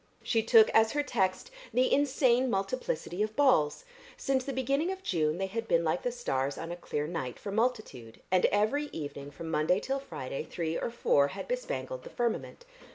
She 0.23 0.41
took 0.41 0.71
as 0.71 0.93
her 0.93 1.03
text 1.03 1.51
the 1.71 1.93
insane 1.93 2.49
multiplicity 2.49 3.21
of 3.21 3.35
balls; 3.35 3.85
since 4.17 4.43
the 4.43 4.51
beginning 4.51 4.91
of 4.91 5.03
June 5.03 5.37
they 5.37 5.45
had 5.45 5.67
been 5.67 5.83
like 5.83 6.01
the 6.01 6.11
stars 6.11 6.57
on 6.57 6.71
a 6.71 6.75
clear 6.75 7.05
night 7.05 7.37
for 7.37 7.51
multitude, 7.51 8.19
and 8.31 8.47
every 8.47 8.85
evening 8.87 9.29
from 9.29 9.51
Monday 9.51 9.79
till 9.79 9.99
Friday 9.99 10.41
three 10.43 10.75
or 10.75 10.89
four 10.89 11.27
had 11.27 11.47
bespangled 11.47 12.01
the 12.03 12.09
firmament. 12.09 12.65